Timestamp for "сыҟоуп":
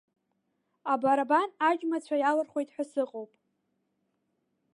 2.91-3.31